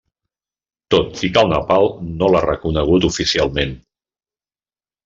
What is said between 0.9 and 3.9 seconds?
Tot i que el Nepal no l'ha reconegut oficialment.